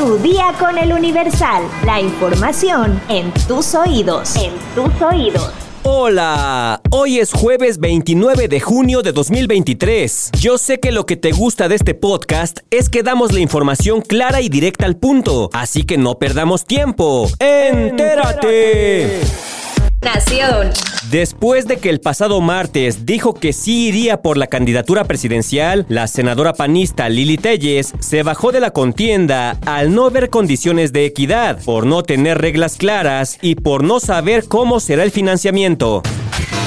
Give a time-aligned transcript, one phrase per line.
[0.00, 1.62] Tu día con el Universal.
[1.84, 4.34] La información en tus oídos.
[4.34, 5.52] En tus oídos.
[5.82, 10.30] Hola, hoy es jueves 29 de junio de 2023.
[10.40, 14.00] Yo sé que lo que te gusta de este podcast es que damos la información
[14.00, 17.28] clara y directa al punto, así que no perdamos tiempo.
[17.38, 19.20] ¡Entérate!
[20.02, 20.70] Nación.
[21.10, 26.06] Después de que el pasado martes dijo que sí iría por la candidatura presidencial, la
[26.06, 31.62] senadora panista Lili Telles se bajó de la contienda al no ver condiciones de equidad,
[31.64, 36.02] por no tener reglas claras y por no saber cómo será el financiamiento.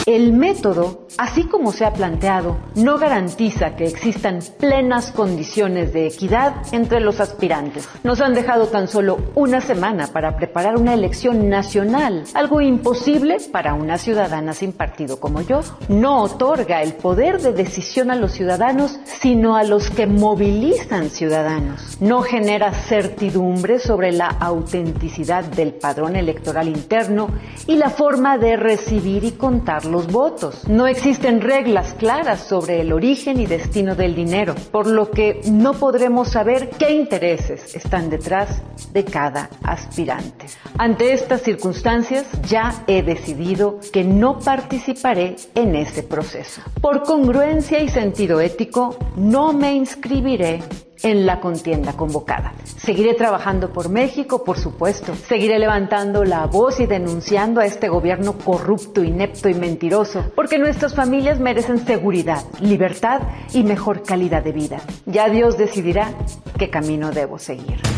[0.06, 6.56] El método, así como se ha planteado, no garantiza que existan plenas condiciones de equidad
[6.74, 7.88] entre los aspirantes.
[8.04, 13.76] Nos han dejado tan solo una semana para preparar una elección nacional, algo imposible para
[13.76, 15.62] una ciudadana sin partido como yo.
[15.88, 21.98] No otorga el poder de decisión a los ciudadanos, sino a los que movilizan ciudadanos.
[22.02, 27.30] No genera certidumbre sobre la autenticidad del padrón electoral interno
[27.68, 30.68] y la forma de recibir y contar los votos.
[30.68, 35.74] No existen reglas claras sobre el origen y destino del dinero, por lo que no
[35.74, 40.48] podremos saber qué intereses están detrás de cada aspirante.
[40.80, 46.64] Ante estas circunstancias ya he decidido que no participaré en ese proceso.
[46.82, 50.64] Por congruencia y sentido ético, no me inscribiré
[51.04, 52.54] en la contienda convocada.
[52.78, 55.14] Seguiré trabajando por México, por supuesto.
[55.16, 60.96] Seguiré levantando la voz y denunciando a este gobierno corrupto, inepto y mentiroso, porque nuestras
[60.96, 63.22] familias merecen seguridad, libertad
[63.54, 64.82] y mejor calidad de vida.
[65.06, 66.12] Ya Dios decidirá
[66.58, 67.93] qué camino debo seguir.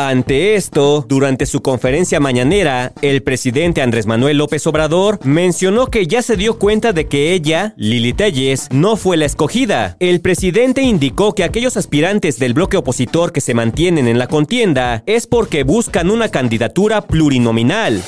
[0.00, 6.22] Ante esto, durante su conferencia mañanera, el presidente Andrés Manuel López Obrador mencionó que ya
[6.22, 9.96] se dio cuenta de que ella, Lili Telles, no fue la escogida.
[9.98, 15.02] El presidente indicó que aquellos aspirantes del bloque opositor que se mantienen en la contienda
[15.06, 18.00] es porque buscan una candidatura plurinominal.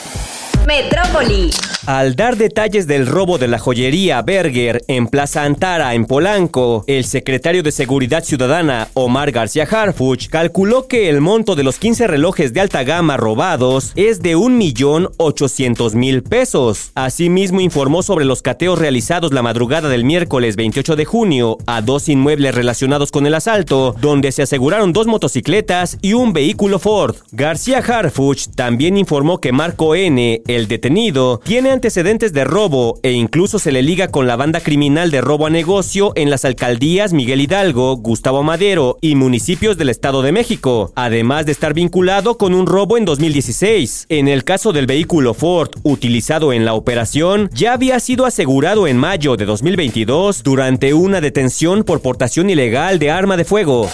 [0.66, 1.50] Metrópoli.
[1.86, 7.04] Al dar detalles del robo de la joyería Berger en Plaza Antara, en Polanco, el
[7.04, 12.52] secretario de Seguridad Ciudadana, Omar García Harfuch, calculó que el monto de los 15 relojes
[12.52, 16.92] de alta gama robados es de 1.800.000 pesos.
[16.94, 22.08] Asimismo, informó sobre los cateos realizados la madrugada del miércoles 28 de junio a dos
[22.08, 27.16] inmuebles relacionados con el asalto, donde se aseguraron dos motocicletas y un vehículo Ford.
[27.32, 33.72] García Harfuch también informó que Marco N., detenido, tiene antecedentes de robo e incluso se
[33.72, 37.96] le liga con la banda criminal de robo a negocio en las alcaldías Miguel Hidalgo,
[37.96, 42.96] Gustavo Madero y municipios del Estado de México, además de estar vinculado con un robo
[42.96, 44.06] en 2016.
[44.08, 48.96] En el caso del vehículo Ford utilizado en la operación, ya había sido asegurado en
[48.96, 53.88] mayo de 2022 durante una detención por portación ilegal de arma de fuego.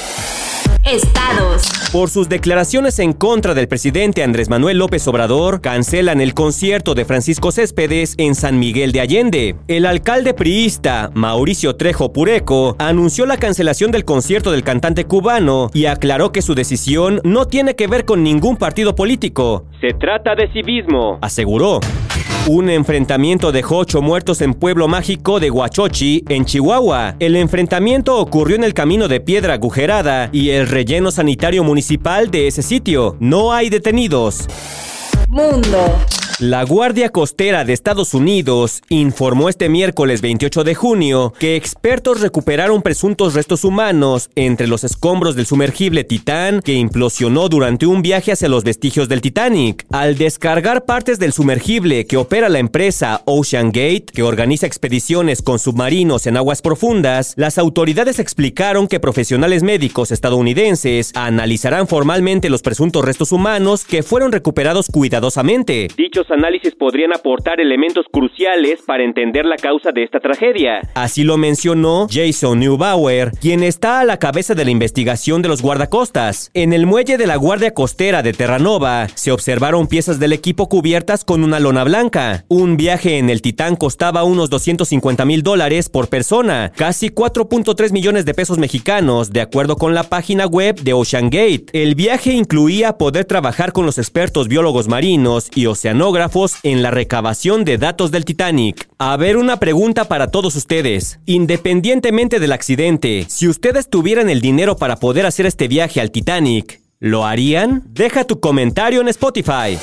[0.84, 1.76] Estados.
[1.93, 7.05] Por sus declaraciones en contra del presidente Andrés Manuel López Obrador, cancelan el concierto de
[7.05, 9.57] Francisco Céspedes en San Miguel de Allende.
[9.69, 15.87] El alcalde priista, Mauricio Trejo Pureco, anunció la cancelación del concierto del cantante cubano y
[15.87, 19.65] aclaró que su decisión no tiene que ver con ningún partido político.
[19.81, 21.81] Se trata de civismo, aseguró.
[22.49, 27.17] Un enfrentamiento dejó ocho muertos en Pueblo Mágico de Huachochi, en Chihuahua.
[27.19, 32.47] El enfrentamiento ocurrió en el camino de Piedra Agujerada y el relleno sanitario municipal de
[32.47, 33.17] ese sitio.
[33.19, 34.47] No hay detenidos.
[35.29, 35.99] Mundo.
[36.39, 42.83] La Guardia Costera de Estados Unidos informó este miércoles 28 de junio que expertos recuperaron
[42.83, 48.51] presuntos restos humanos entre los escombros del sumergible Titán que implosionó durante un viaje hacia
[48.51, 49.87] los vestigios del Titanic.
[49.91, 55.59] Al descargar partes del sumergible que opera la empresa Ocean Gate, que organiza expediciones con
[55.59, 63.07] submarinos en aguas profundas, las autoridades explicaron que profesionales médicos estadounidenses analizarán formalmente los presuntos
[63.07, 65.89] restos humanos que fueron recuperados cuidadosamente.
[65.97, 70.81] Dichos análisis podrían aportar elementos cruciales para entender la causa de esta tragedia.
[70.95, 75.63] Así lo mencionó Jason Neubauer, quien está a la cabeza de la investigación de los
[75.63, 76.51] guardacostas.
[76.55, 81.25] En el muelle de la Guardia Costera de Terranova se observaron piezas del equipo cubiertas
[81.25, 82.45] con una lona blanca.
[82.49, 88.25] Un viaje en el Titán costaba unos 250 mil dólares por persona, casi 4.3 millones
[88.25, 91.67] de pesos mexicanos, de acuerdo con la página web de Ocean Gate.
[91.72, 96.16] El viaje incluía poder trabajar con los expertos biólogos marinos y oceanógrafos
[96.63, 98.89] en la recabación de datos del Titanic.
[98.98, 101.21] A ver, una pregunta para todos ustedes.
[101.27, 106.80] Independientemente del accidente, si ustedes tuvieran el dinero para poder hacer este viaje al Titanic,
[106.98, 107.83] ¿lo harían?
[107.86, 109.78] Deja tu comentario en Spotify.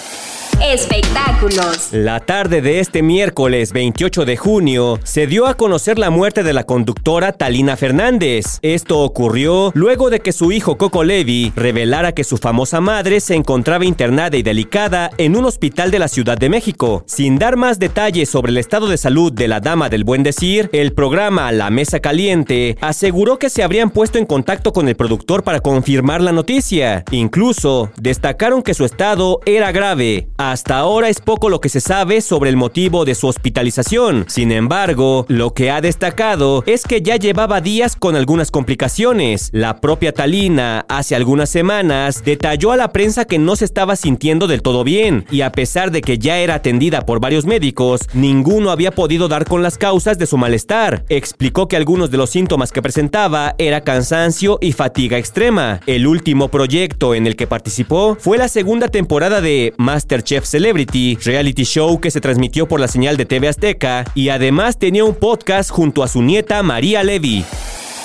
[0.63, 1.89] Espectáculos.
[1.91, 6.53] La tarde de este miércoles 28 de junio se dio a conocer la muerte de
[6.53, 8.59] la conductora Talina Fernández.
[8.61, 13.35] Esto ocurrió luego de que su hijo Coco Levi revelara que su famosa madre se
[13.35, 17.03] encontraba internada y delicada en un hospital de la Ciudad de México.
[17.07, 20.69] Sin dar más detalles sobre el estado de salud de la dama del buen decir,
[20.71, 25.43] el programa La Mesa Caliente aseguró que se habrían puesto en contacto con el productor
[25.43, 27.03] para confirmar la noticia.
[27.11, 30.29] Incluso destacaron que su estado era grave.
[30.53, 34.25] Hasta ahora es poco lo que se sabe sobre el motivo de su hospitalización.
[34.27, 39.49] Sin embargo, lo que ha destacado es que ya llevaba días con algunas complicaciones.
[39.51, 44.45] La propia Talina, hace algunas semanas, detalló a la prensa que no se estaba sintiendo
[44.45, 48.69] del todo bien y a pesar de que ya era atendida por varios médicos, ninguno
[48.69, 51.03] había podido dar con las causas de su malestar.
[51.09, 55.79] Explicó que algunos de los síntomas que presentaba era cansancio y fatiga extrema.
[55.87, 61.63] El último proyecto en el que participó fue la segunda temporada de Masterchef Celebrity, reality
[61.63, 65.69] show que se transmitió por la señal de TV Azteca, y además tenía un podcast
[65.69, 67.45] junto a su nieta María Levy.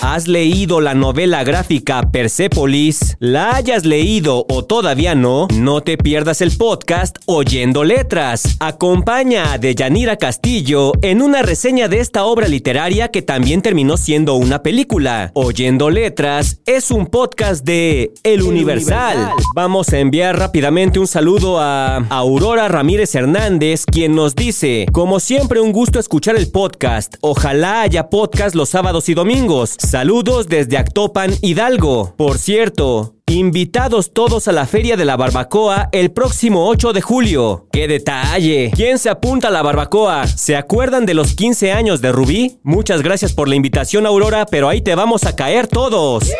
[0.01, 3.17] ¿Has leído la novela gráfica Persepolis?
[3.19, 5.49] ¿La hayas leído o todavía no?
[5.53, 8.57] No te pierdas el podcast Oyendo Letras.
[8.61, 14.35] Acompaña a Deyanira Castillo en una reseña de esta obra literaria que también terminó siendo
[14.35, 15.33] una película.
[15.35, 19.33] Oyendo Letras es un podcast de El, Universal.
[19.57, 25.61] Vamos a enviar rápidamente un saludo a Aurora Ramírez Hernández, quien nos dice, como siempre
[25.61, 27.17] un gusto escuchar el podcast.
[27.21, 29.77] Ojalá haya podcast los sábados y domingos.
[29.89, 32.15] Saludos desde Actopan, Hidalgo.
[32.19, 37.67] Por cierto, Invitados todos a la Feria de la Barbacoa el próximo 8 de julio.
[37.71, 38.71] ¡Qué detalle!
[38.75, 40.27] ¿Quién se apunta a la barbacoa?
[40.27, 42.59] ¿Se acuerdan de los 15 años de Rubí?
[42.63, 46.33] Muchas gracias por la invitación, Aurora, pero ahí te vamos a caer todos.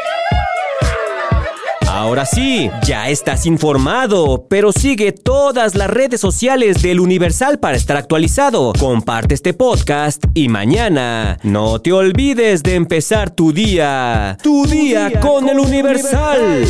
[1.99, 7.97] Ahora sí, ya estás informado, pero sigue todas las redes sociales del Universal para estar
[7.97, 8.73] actualizado.
[8.79, 14.39] Comparte este podcast y mañana no te olvides de empezar tu día.
[14.45, 16.65] Tu, día, con, el Universal.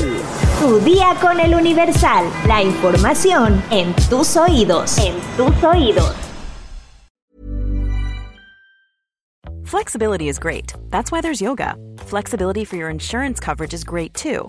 [0.61, 2.25] Tu día con el Universal.
[2.47, 4.97] La información en tus oídos.
[4.97, 6.15] En tus oídos.
[9.65, 10.73] Flexibility is great.
[10.89, 11.77] That's why there's yoga.
[11.99, 14.49] Flexibility for your insurance coverage is great too.